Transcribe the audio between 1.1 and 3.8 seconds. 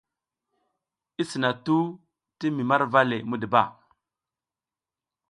I sina tuh ti mi marva le muduba.